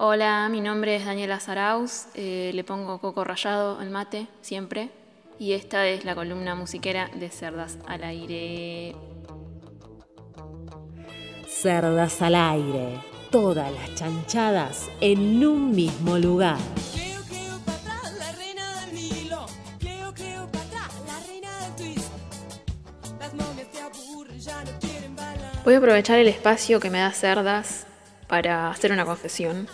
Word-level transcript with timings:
Hola, 0.00 0.48
mi 0.48 0.60
nombre 0.60 0.94
es 0.94 1.04
Daniela 1.04 1.40
Zarauz, 1.40 2.06
eh, 2.14 2.52
le 2.54 2.62
pongo 2.62 3.00
coco 3.00 3.24
rallado 3.24 3.80
al 3.80 3.90
mate, 3.90 4.28
siempre, 4.42 4.90
y 5.40 5.54
esta 5.54 5.88
es 5.88 6.04
la 6.04 6.14
columna 6.14 6.54
musiquera 6.54 7.10
de 7.16 7.28
Cerdas 7.30 7.78
al 7.84 8.04
Aire. 8.04 8.94
Cerdas 11.48 12.22
al 12.22 12.36
Aire, 12.36 13.00
todas 13.32 13.72
las 13.72 13.92
chanchadas 13.96 14.88
en 15.00 15.44
un 15.44 15.72
mismo 15.72 16.16
lugar. 16.16 16.58
Cleo, 16.94 17.20
Cleopatra, 17.24 18.00
la 18.20 18.32
reina 18.36 18.80
del 18.80 18.94
Nilo. 18.94 19.46
Cleo, 19.80 20.14
Cleopatra, 20.14 20.88
la 21.08 21.26
reina 21.26 21.50
del 21.58 21.74
twist. 21.74 22.12
Las 23.18 23.34
momias 23.34 23.68
te 23.72 23.80
aburren, 23.80 24.38
ya 24.38 24.62
no 24.62 24.70
quieren 24.78 25.16
bailar. 25.16 25.64
Voy 25.64 25.74
a 25.74 25.78
aprovechar 25.78 26.20
el 26.20 26.28
espacio 26.28 26.78
que 26.78 26.88
me 26.88 27.00
da 27.00 27.10
Cerdas 27.10 27.84
para 28.28 28.70
hacer 28.70 28.92
una 28.92 29.04
confesión. 29.04 29.66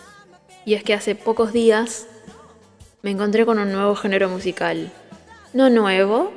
Y 0.64 0.74
es 0.74 0.82
que 0.82 0.94
hace 0.94 1.14
pocos 1.14 1.52
días 1.52 2.06
me 3.02 3.10
encontré 3.10 3.44
con 3.44 3.58
un 3.58 3.70
nuevo 3.70 3.94
género 3.94 4.28
musical. 4.28 4.90
No 5.52 5.68
nuevo, 5.68 6.32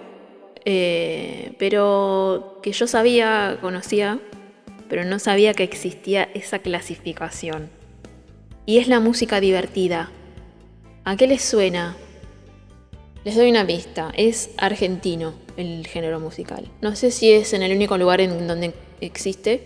eh, 0.66 1.53
pero 1.58 2.59
que 2.62 2.73
yo 2.73 2.88
sabía, 2.88 3.58
conocía, 3.62 4.20
pero 4.90 5.05
no 5.05 5.20
sabía 5.20 5.53
que 5.53 5.63
existía 5.63 6.23
esa 6.34 6.59
clasificación. 6.59 7.70
Y 8.66 8.80
es 8.80 8.90
la 8.90 9.00
música 9.00 9.40
divertida. 9.40 10.12
¿A 11.05 11.16
qué 11.16 11.25
les 11.25 11.41
suena? 11.41 11.95
Les 13.23 13.36
doy 13.36 13.50
una 13.50 13.66
pista, 13.66 14.12
es 14.16 14.50
argentino 14.58 15.34
el 15.55 15.88
género 15.88 16.20
musical. 16.20 16.70
No 16.81 16.95
sé 16.95 17.12
si 17.12 17.31
es 17.31 17.53
en 17.53 17.64
el 17.64 17.73
único 17.73 17.98
lugar 17.98 18.20
en 18.20 18.48
donde 18.48 18.73
existe, 19.00 19.64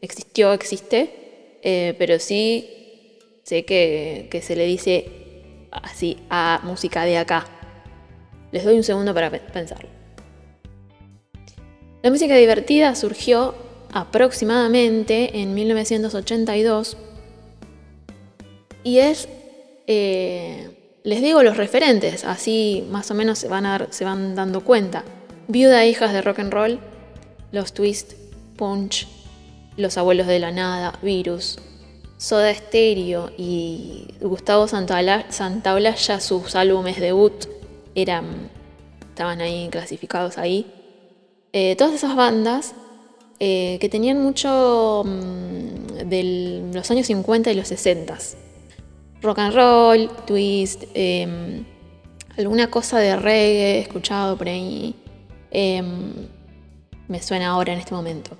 existió, 0.00 0.52
existe, 0.52 1.58
eh, 1.62 1.94
pero 1.98 2.18
sí 2.18 2.77
sé 3.48 3.64
que, 3.64 4.28
que 4.30 4.42
se 4.42 4.54
le 4.56 4.66
dice 4.66 5.10
así 5.72 6.18
a 6.28 6.60
música 6.64 7.04
de 7.04 7.16
acá. 7.16 7.46
Les 8.52 8.64
doy 8.64 8.76
un 8.76 8.82
segundo 8.84 9.14
para 9.14 9.30
pe- 9.30 9.40
pensarlo. 9.40 9.88
La 12.02 12.10
música 12.10 12.36
divertida 12.36 12.94
surgió 12.94 13.54
aproximadamente 13.92 15.40
en 15.40 15.54
1982 15.54 16.96
y 18.84 18.98
es, 18.98 19.28
eh, 19.86 20.70
les 21.02 21.22
digo 21.22 21.42
los 21.42 21.56
referentes, 21.56 22.24
así 22.24 22.86
más 22.90 23.10
o 23.10 23.14
menos 23.14 23.38
se 23.38 23.48
van, 23.48 23.66
a 23.66 23.86
se 23.90 24.04
van 24.04 24.34
dando 24.34 24.62
cuenta. 24.62 25.04
Viuda 25.48 25.82
e 25.84 25.88
hijas 25.88 26.12
de 26.12 26.20
rock 26.20 26.40
and 26.40 26.52
roll, 26.52 26.78
los 27.52 27.72
Twist, 27.72 28.12
Punch, 28.56 29.08
los 29.76 29.96
abuelos 29.96 30.26
de 30.26 30.38
la 30.38 30.52
nada, 30.52 30.98
Virus, 31.02 31.58
Soda 32.18 32.52
Stereo 32.54 33.30
y 33.38 34.08
Gustavo 34.20 34.66
Santaola- 34.66 35.26
Santaolalla, 35.30 36.20
sus 36.20 36.54
álbumes 36.56 37.00
debut 37.00 37.46
eran, 37.94 38.50
estaban 39.08 39.40
ahí 39.40 39.68
clasificados 39.70 40.36
ahí. 40.36 40.66
Eh, 41.52 41.76
todas 41.76 41.94
esas 41.94 42.14
bandas 42.16 42.74
eh, 43.40 43.78
que 43.80 43.88
tenían 43.88 44.20
mucho 44.20 45.04
mm, 45.06 46.08
de 46.08 46.70
los 46.74 46.90
años 46.90 47.06
50 47.06 47.52
y 47.52 47.54
los 47.54 47.68
60. 47.68 48.18
Rock 49.22 49.38
and 49.38 49.54
roll, 49.54 50.10
twist, 50.26 50.84
em, 50.94 51.64
alguna 52.36 52.68
cosa 52.70 52.98
de 52.98 53.16
reggae 53.16 53.80
escuchado 53.80 54.36
por 54.36 54.48
ahí. 54.48 54.94
em, 55.50 56.12
me 57.08 57.22
suena 57.22 57.48
ahora 57.48 57.72
en 57.72 57.78
este 57.78 57.94
momento. 57.94 58.36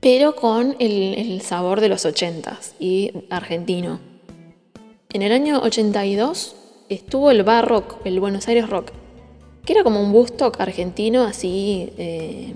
Pero 0.00 0.34
con 0.34 0.76
el, 0.78 1.40
sabor 1.42 1.80
de 1.80 1.88
los 1.88 2.06
80s 2.06 2.72
y 2.78 3.12
argentino. 3.28 4.00
En 5.12 5.22
el 5.22 5.32
año 5.32 5.60
82 5.60 6.56
estuvo 6.88 7.30
el 7.30 7.42
Bar 7.42 7.68
Rock, 7.68 7.96
el 8.04 8.18
Buenos 8.20 8.48
Aires 8.48 8.68
Rock, 8.68 8.92
que 9.64 9.74
era 9.74 9.84
como 9.84 10.02
un 10.02 10.12
Woodstock 10.12 10.58
argentino 10.60 11.22
así 11.22 11.92
eh, 11.98 12.54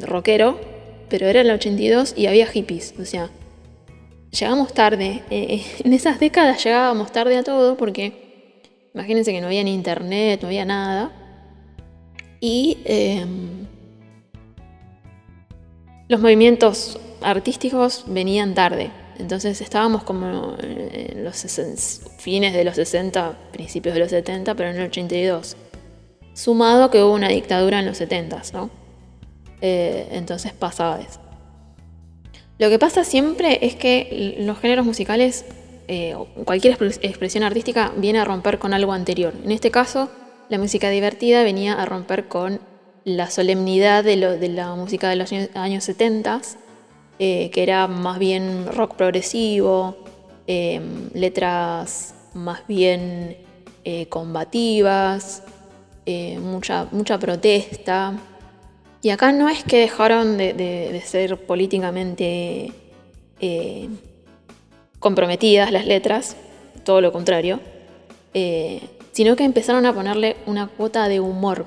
rockero, 0.00 0.58
pero 1.08 1.26
era 1.28 1.42
el 1.42 1.50
82 1.50 2.14
y 2.16 2.26
había 2.26 2.46
hippies, 2.46 2.94
o 2.98 3.04
sea, 3.04 3.30
llegamos 4.30 4.72
tarde. 4.72 5.22
eh, 5.30 5.64
en 5.84 5.92
esas 5.92 6.18
décadas 6.18 6.64
llegábamos 6.64 7.12
tarde 7.12 7.36
a 7.36 7.44
todo 7.44 7.76
porque 7.76 8.30
imagínense 8.94 9.32
que 9.32 9.40
no 9.40 9.46
había 9.46 9.64
ni 9.64 9.74
internet, 9.74 10.40
no 10.42 10.48
había 10.48 10.64
nada. 10.64 11.12
Y 12.40 12.78
eh, 12.84 13.26
los 16.10 16.20
movimientos 16.20 16.98
artísticos 17.22 18.02
venían 18.08 18.52
tarde. 18.52 18.90
Entonces 19.20 19.60
estábamos 19.60 20.02
como 20.02 20.56
en 20.60 21.22
los 21.22 21.46
fines 22.18 22.52
de 22.52 22.64
los 22.64 22.74
60, 22.74 23.38
principios 23.52 23.94
de 23.94 24.00
los 24.00 24.10
70, 24.10 24.56
pero 24.56 24.70
en 24.70 24.76
el 24.76 24.86
82. 24.88 25.56
Sumado 26.34 26.90
que 26.90 27.00
hubo 27.00 27.14
una 27.14 27.28
dictadura 27.28 27.78
en 27.78 27.86
los 27.86 27.98
70, 27.98 28.42
¿no? 28.52 28.70
Eh, 29.60 30.08
entonces 30.10 30.52
pasaba 30.52 31.00
eso. 31.00 31.20
Lo 32.58 32.68
que 32.70 32.80
pasa 32.80 33.04
siempre 33.04 33.60
es 33.62 33.76
que 33.76 34.34
los 34.40 34.58
géneros 34.58 34.84
musicales, 34.84 35.44
eh, 35.86 36.16
cualquier 36.44 36.76
expres- 36.76 36.98
expresión 37.02 37.44
artística, 37.44 37.92
viene 37.96 38.18
a 38.18 38.24
romper 38.24 38.58
con 38.58 38.74
algo 38.74 38.92
anterior. 38.92 39.32
En 39.44 39.52
este 39.52 39.70
caso, 39.70 40.10
la 40.48 40.58
música 40.58 40.90
divertida 40.90 41.44
venía 41.44 41.74
a 41.74 41.86
romper 41.86 42.26
con 42.26 42.58
la 43.04 43.30
solemnidad 43.30 44.04
de, 44.04 44.16
lo- 44.16 44.36
de 44.36 44.48
la 44.48 44.74
música 44.74 45.08
de 45.08 45.16
los 45.16 45.32
años, 45.32 45.48
años 45.54 45.84
70, 45.84 46.40
eh, 47.18 47.50
que 47.50 47.62
era 47.62 47.86
más 47.86 48.18
bien 48.18 48.66
rock 48.66 48.94
progresivo, 48.94 49.96
eh, 50.46 50.80
letras 51.14 52.14
más 52.34 52.66
bien 52.66 53.36
eh, 53.84 54.06
combativas, 54.06 55.42
mucha, 56.40 56.88
mucha 56.90 57.18
protesta. 57.18 58.18
Y 59.00 59.10
acá 59.10 59.30
no 59.30 59.48
es 59.48 59.62
que 59.62 59.78
dejaron 59.78 60.38
de, 60.38 61.00
ser 61.04 61.36
políticamente 61.46 62.72
comprometidas 64.98 65.70
las 65.70 65.86
letras, 65.86 66.36
todo 66.84 67.00
lo 67.00 67.12
contrario, 67.12 67.60
sino 69.12 69.36
que 69.36 69.44
empezaron 69.44 69.86
a 69.86 69.94
ponerle 69.94 70.36
una 70.46 70.66
cuota 70.66 71.06
de 71.08 71.20
humor, 71.20 71.64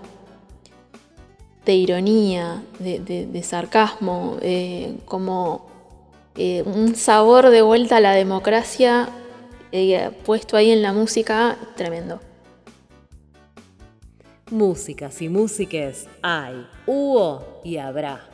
de 1.66 1.74
ironía, 1.76 2.62
de, 2.80 3.00
de- 3.00 3.26
de 3.26 3.44
sarcasmo, 3.44 4.38
eh, 4.42 4.96
como 5.06 5.68
eh, 6.36 6.64
un 6.66 6.96
sabor 6.96 7.50
de 7.50 7.62
vuelta 7.62 7.98
a 7.98 8.00
la 8.00 8.12
democracia 8.14 9.08
eh, 9.72 10.12
puesto 10.26 10.58
ahí 10.58 10.72
en 10.72 10.82
la 10.82 10.94
música, 10.94 11.58
tremendo. 11.76 12.20
Músicas 14.52 15.22
y 15.22 15.30
músiques 15.30 16.08
hay, 16.22 16.68
hubo 16.86 17.62
y 17.64 17.78
habrá. 17.78 18.28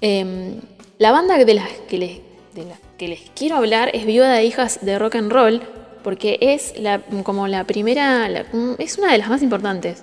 Em, 0.00 0.60
la 0.98 1.10
banda 1.12 1.38
de 1.42 1.54
las 1.54 1.70
que 1.88 1.98
les, 1.98 2.18
de 2.54 2.64
las 2.66 2.78
que 2.98 3.08
les 3.08 3.20
quiero 3.34 3.56
hablar 3.56 3.90
es 3.94 4.06
Viuda 4.06 4.32
de 4.32 4.44
Hijas 4.44 4.78
de 4.82 4.98
Rock 4.98 5.16
and 5.16 5.32
Roll, 5.32 5.62
porque 6.04 6.38
es 6.40 6.78
la, 6.78 7.00
como 7.24 7.48
la 7.48 7.64
primera, 7.64 8.28
la- 8.28 8.44
mm, 8.52 8.74
es 8.78 8.98
una 8.98 9.10
de 9.12 9.18
las 9.18 9.28
más 9.28 9.42
importantes. 9.42 10.02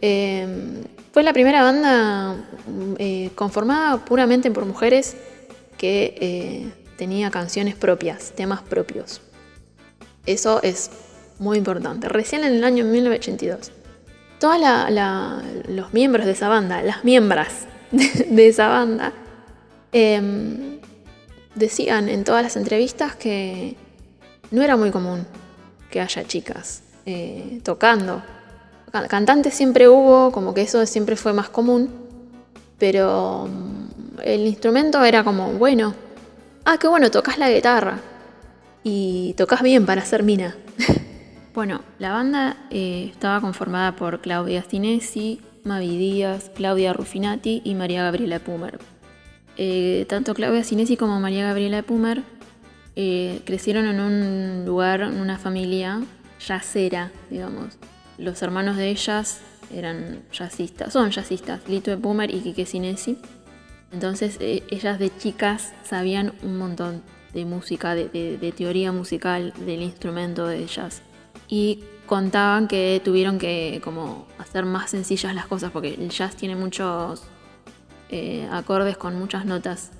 Em, 0.00 0.84
fue 1.12 1.22
la 1.22 1.32
primera 1.32 1.62
banda 1.62 2.36
eh, 2.98 3.30
conformada 3.34 4.04
puramente 4.04 4.50
por 4.50 4.64
mujeres 4.64 5.16
que 5.76 6.14
eh, 6.20 6.72
tenía 6.96 7.30
canciones 7.30 7.74
propias, 7.74 8.32
temas 8.32 8.62
propios. 8.62 9.20
Eso 10.26 10.62
es 10.62 10.90
muy 11.38 11.58
importante. 11.58 12.08
Recién 12.08 12.44
en 12.44 12.54
el 12.54 12.64
año 12.64 12.84
1982. 12.84 13.72
Todos 14.38 14.58
los 15.68 15.92
miembros 15.92 16.26
de 16.26 16.32
esa 16.32 16.48
banda, 16.48 16.82
las 16.82 17.04
miembras 17.04 17.66
de, 17.90 18.26
de 18.30 18.48
esa 18.48 18.68
banda, 18.68 19.12
em, 19.92 20.78
decían 21.54 22.08
en 22.08 22.24
todas 22.24 22.42
las 22.42 22.56
entrevistas 22.56 23.16
que 23.16 23.76
no 24.50 24.62
era 24.62 24.76
muy 24.76 24.90
común 24.90 25.26
que 25.90 26.00
haya 26.00 26.24
chicas 26.24 26.82
eh, 27.06 27.60
tocando. 27.62 28.22
Can- 28.92 29.08
Cantantes 29.08 29.54
siempre 29.54 29.88
hubo, 29.88 30.32
como 30.32 30.54
que 30.54 30.62
eso 30.62 30.84
siempre 30.86 31.16
fue 31.16 31.32
más 31.32 31.48
común, 31.48 31.90
pero 32.78 33.46
mm, 33.48 34.20
el 34.24 34.46
instrumento 34.46 35.02
era 35.04 35.22
como, 35.24 35.52
bueno, 35.52 35.94
ah, 36.64 36.76
qué 36.78 36.88
bueno, 36.88 37.10
tocas 37.10 37.38
la 37.38 37.50
guitarra 37.50 37.98
y 38.82 39.34
tocas 39.36 39.62
bien 39.62 39.86
para 39.86 40.04
ser 40.04 40.22
mina. 40.22 40.56
bueno, 41.54 41.80
la 41.98 42.12
banda 42.12 42.56
eh, 42.70 43.08
estaba 43.12 43.40
conformada 43.40 43.96
por 43.96 44.20
Claudia 44.20 44.62
Stinesi, 44.62 45.40
Mavi 45.64 45.96
Díaz, 45.98 46.50
Claudia 46.54 46.92
Ruffinati 46.92 47.60
y 47.64 47.74
María 47.74 48.02
Gabriela 48.04 48.38
Pumer. 48.38 48.78
Eh, 49.56 50.06
tanto 50.08 50.32
Claudia 50.32 50.64
Sinesi 50.64 50.96
como 50.96 51.20
María 51.20 51.44
Gabriela 51.44 51.82
Pumer 51.82 52.22
eh, 52.96 53.42
crecieron 53.44 53.84
en 53.86 54.00
un 54.00 54.64
lugar, 54.64 55.02
en 55.02 55.20
una 55.20 55.36
familia 55.38 56.00
yacera, 56.46 57.10
digamos. 57.28 57.76
Los 58.20 58.42
hermanos 58.42 58.76
de 58.76 58.90
ellas 58.90 59.40
eran 59.74 60.22
jazzistas, 60.30 60.92
son 60.92 61.10
jazzistas, 61.10 61.66
Lito 61.66 61.98
Pumer 61.98 62.32
y 62.34 62.40
Quique 62.40 62.66
Sinesi. 62.66 63.16
Entonces 63.92 64.36
eh, 64.40 64.62
ellas 64.70 64.98
de 64.98 65.10
chicas 65.16 65.72
sabían 65.84 66.34
un 66.42 66.58
montón 66.58 67.02
de 67.32 67.46
música, 67.46 67.94
de, 67.94 68.54
teoría 68.54 68.92
musical 68.92 69.54
del 69.64 69.80
instrumento 69.80 70.46
de 70.46 70.58
ellas. 70.58 71.00
Y 71.48 71.82
contaban 72.04 72.68
que 72.68 73.00
tuvieron 73.02 73.38
que 73.38 73.80
como 73.82 74.26
hacer 74.36 74.66
más 74.66 74.90
sencillas 74.90 75.34
las 75.34 75.46
cosas 75.46 75.70
porque 75.70 75.94
el 75.94 76.10
jazz 76.10 76.36
tiene 76.36 76.56
muchos 76.56 77.22
eh, 78.10 78.46
acordes 78.52 78.98
con 78.98 79.14
muchas 79.18 79.46
notas. 79.46 79.92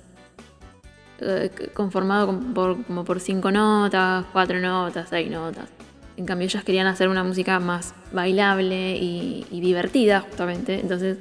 eh, 1.21 1.49
conformado 1.73 2.27
como 2.27 3.03
por 3.03 3.19
cinco 3.19 3.51
notas, 3.51 4.25
cuatro 4.31 4.59
notas, 4.59 5.09
seis 5.09 5.31
notas. 5.31 5.69
En 6.17 6.25
cambio 6.25 6.45
ellas 6.45 6.63
querían 6.63 6.87
hacer 6.87 7.07
una 7.07 7.23
música 7.23 7.59
más 7.59 7.93
bailable 8.13 8.97
y, 8.97 9.45
divertida 9.61 10.21
justamente. 10.21 10.79
Entonces 10.79 11.17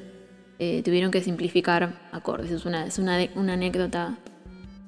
eh, 0.58 0.82
tuvieron 0.84 1.10
que 1.10 1.22
simplificar 1.22 1.94
acordes. 2.12 2.50
Es 2.50 2.64
una, 2.66 2.86
es 2.86 2.98
una, 2.98 3.16
de- 3.16 3.30
una 3.34 3.54
anécdota 3.54 4.18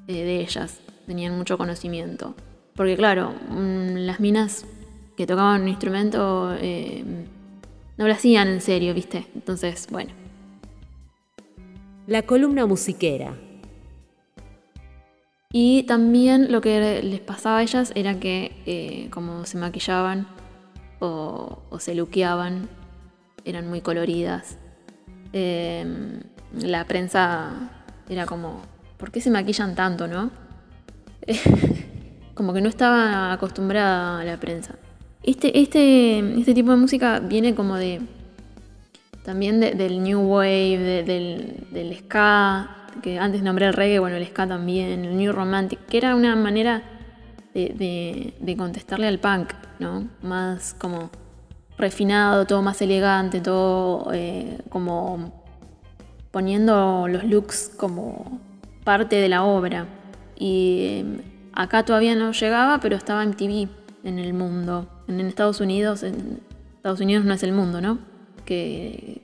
eh, 0.08 0.12
de 0.24 0.40
ellas. 0.40 0.80
Tenían 1.06 1.36
mucho 1.36 1.56
conocimiento. 1.56 2.34
Porque 2.74 2.96
claro, 2.96 3.32
mm, 3.48 3.96
las 4.06 4.20
minas 4.20 4.64
que 5.16 5.26
tocaban 5.26 5.62
un 5.62 5.68
instrumento 5.68 6.54
eh, 6.58 7.04
no 7.96 8.06
lo 8.06 8.12
hacían 8.12 8.48
en 8.48 8.60
serio, 8.60 8.94
¿viste? 8.94 9.26
Entonces, 9.34 9.86
bueno. 9.90 10.10
La 12.06 12.22
columna 12.22 12.66
musiquera. 12.66 13.34
Y 15.52 15.82
también 15.84 16.50
lo 16.50 16.60
que 16.62 17.02
les 17.02 17.20
pasaba 17.20 17.58
a 17.58 17.62
ellas 17.62 17.92
era 17.94 18.18
que 18.18 18.52
eh, 18.66 19.08
como 19.10 19.44
se 19.44 19.58
maquillaban 19.58 20.26
o, 21.00 21.58
se 21.78 21.94
luqueaban, 21.94 22.68
eran 23.44 23.68
muy 23.68 23.80
coloridas. 23.82 24.56
Eh, 25.32 25.84
la 26.58 26.86
prensa 26.86 27.70
era 28.08 28.24
como, 28.26 28.62
¿por 28.96 29.10
qué 29.10 29.20
se 29.20 29.30
maquillan 29.30 29.74
tanto, 29.74 30.06
no? 30.08 30.30
como 32.34 32.52
que 32.54 32.60
no 32.60 32.68
estaba 32.68 33.32
acostumbrada 33.32 34.20
a 34.20 34.24
la 34.24 34.38
prensa. 34.38 34.74
Este, 35.22 35.60
este, 35.60 36.18
este 36.40 36.54
tipo 36.54 36.70
de 36.70 36.76
música 36.78 37.20
viene 37.20 37.54
como 37.54 37.76
de. 37.76 38.00
También 39.24 39.60
de- 39.60 39.72
del 39.74 40.02
New 40.02 40.20
Wave, 40.20 40.78
de- 40.78 41.02
del, 41.04 41.66
del 41.70 41.96
Ska, 41.98 42.81
que 43.02 43.18
antes 43.18 43.42
nombré 43.42 43.66
el 43.66 43.72
reggae, 43.72 43.98
bueno, 43.98 44.16
el 44.16 44.26
Ska 44.26 44.46
también, 44.46 45.04
el 45.04 45.16
New 45.16 45.32
Romantic, 45.32 45.84
que 45.86 45.98
era 45.98 46.14
una 46.14 46.36
manera 46.36 46.82
de, 47.54 48.54
contestarle 48.56 49.06
al 49.06 49.18
punk, 49.18 49.52
¿no? 49.78 50.08
Más 50.22 50.74
como 50.74 51.10
refinado, 51.78 52.46
todo 52.46 52.62
más 52.62 52.80
elegante, 52.82 53.40
todo 53.40 54.12
eh, 54.12 54.58
como 54.68 55.42
poniendo 56.30 57.06
los 57.08 57.24
looks 57.24 57.72
como 57.76 58.40
parte 58.84 59.16
de 59.16 59.28
la 59.28 59.44
obra. 59.44 59.86
Y 60.36 60.78
eh, 60.80 61.04
acá 61.52 61.84
todavía 61.84 62.16
no 62.16 62.32
llegaba, 62.32 62.78
pero 62.80 62.96
estaba 62.96 63.22
en 63.22 63.34
TV 63.34 63.68
en 64.04 64.18
el 64.18 64.34
mundo. 64.34 64.88
En 65.08 65.20
Estados 65.20 65.60
Unidos, 65.60 66.02
Estados 66.02 67.00
Unidos 67.00 67.24
no 67.24 67.34
es 67.34 67.42
el 67.42 67.52
mundo, 67.52 67.80
¿no? 67.80 67.98
Que 68.44 69.22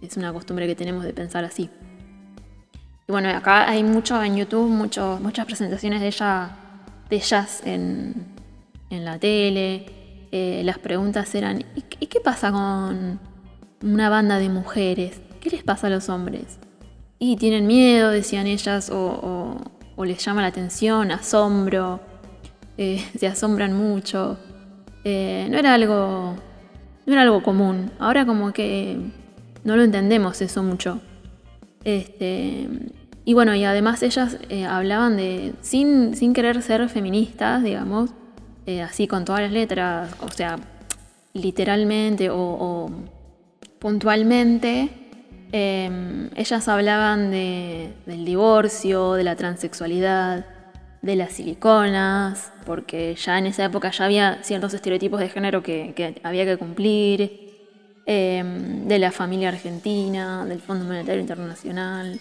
es 0.00 0.16
una 0.16 0.32
costumbre 0.32 0.66
que 0.66 0.74
tenemos 0.74 1.04
de 1.04 1.12
pensar 1.12 1.44
así. 1.44 1.70
Y 3.08 3.12
bueno, 3.12 3.28
acá 3.30 3.68
hay 3.68 3.82
mucho 3.84 4.22
en 4.22 4.36
YouTube, 4.36 4.68
mucho- 4.68 5.18
muchas 5.22 5.46
presentaciones 5.46 6.00
de 6.00 6.08
ella, 6.08 6.50
de 7.08 7.18
jazz 7.20 7.62
en, 7.64 8.14
en 8.90 9.04
la 9.04 9.18
tele. 9.18 9.86
Eh, 10.32 10.62
las 10.64 10.78
preguntas 10.78 11.32
eran, 11.34 11.64
¿y 11.76 11.82
qué, 11.82 11.96
y 12.00 12.06
qué 12.06 12.20
pasa 12.20 12.50
con 12.50 13.20
una 13.82 14.08
banda 14.10 14.38
de 14.38 14.48
mujeres? 14.48 15.20
¿Qué 15.40 15.50
les 15.50 15.62
pasa 15.62 15.86
a 15.86 15.90
los 15.90 16.08
hombres? 16.08 16.58
Y 17.18 17.36
tienen 17.36 17.66
miedo, 17.66 18.10
decían 18.10 18.46
ellas, 18.46 18.90
o, 18.90 18.96
o- 18.98 19.70
o 19.98 20.04
les 20.04 20.22
llama 20.22 20.42
la 20.42 20.48
atención, 20.48 21.10
asombro, 21.12 22.00
eh, 22.76 23.02
se 23.18 23.26
asombran 23.28 23.72
mucho. 23.72 24.36
Eh, 25.04 25.46
no 25.50 25.58
era 25.58 25.74
algo. 25.74 26.34
No 27.06 27.12
era 27.12 27.22
algo 27.22 27.40
común. 27.42 27.92
Ahora 28.00 28.26
como 28.26 28.52
que 28.52 28.98
no 29.62 29.76
lo 29.76 29.84
entendemos 29.84 30.42
eso 30.42 30.64
mucho. 30.64 31.00
Este, 31.86 32.66
y 33.24 33.32
bueno, 33.34 33.54
y 33.54 33.62
además 33.64 34.02
ellas 34.02 34.38
eh, 34.48 34.64
hablaban 34.66 35.16
de, 35.16 35.54
sin, 35.60 36.16
sin 36.16 36.32
querer 36.32 36.60
ser 36.60 36.88
feministas, 36.88 37.62
digamos, 37.62 38.10
eh, 38.66 38.82
así 38.82 39.06
con 39.06 39.24
todas 39.24 39.42
las 39.42 39.52
letras, 39.52 40.10
o 40.20 40.28
sea, 40.28 40.56
literalmente 41.32 42.28
o, 42.28 42.90
puntualmente, 43.78 44.88
eh, 45.52 46.28
ellas 46.34 46.66
hablaban 46.66 47.30
de- 47.30 47.92
del 48.04 48.24
divorcio, 48.24 49.12
de 49.12 49.22
la 49.22 49.36
transexualidad, 49.36 50.44
de 51.02 51.14
las 51.14 51.34
siliconas, 51.34 52.52
porque 52.64 53.14
ya 53.14 53.38
en 53.38 53.46
esa 53.46 53.64
época 53.64 53.92
ya 53.92 54.06
había 54.06 54.42
ciertos 54.42 54.74
estereotipos 54.74 55.20
de 55.20 55.28
género 55.28 55.62
que 55.62 56.16
había 56.24 56.44
que 56.44 56.56
cumplir, 56.56 57.45
eh, 58.06 58.42
de 58.44 58.98
la 58.98 59.10
familia 59.10 59.48
argentina, 59.48 60.46
del 60.46 60.60
Fondo 60.60 60.84
Monetario 60.84 61.20
Internacional. 61.20 62.20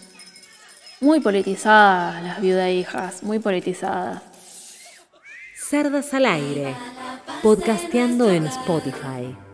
Muy 1.00 1.20
politizadas 1.20 2.24
las 2.24 2.42
viudas 2.42 2.72
hijas, 2.72 3.24
muy 3.24 3.40
politizadas. 3.40 4.24
Cerdas 5.56 6.14
al 6.14 6.26
aire. 6.26 6.76
Podcasteando 7.44 8.32
en 8.32 8.48
Spotify. 8.48 9.45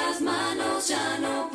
Lindas 0.00 0.20
manos 0.20 0.88
ya 0.88 1.18
no 1.18 1.49